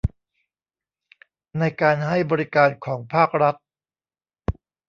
[1.59, 3.55] ในการให้บริการของภาครัฐ